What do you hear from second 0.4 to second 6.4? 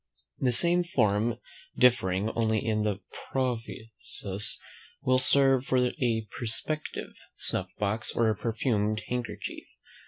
same form, differing only in the provisos, will serve for a